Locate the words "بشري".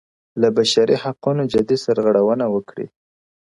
0.57-0.95